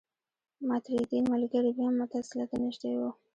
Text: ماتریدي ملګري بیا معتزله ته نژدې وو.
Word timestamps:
ماتریدي 0.67 1.19
ملګري 1.31 1.71
بیا 1.77 1.89
معتزله 1.97 2.45
ته 2.49 2.55
نژدې 2.63 2.91
وو. 2.99 3.09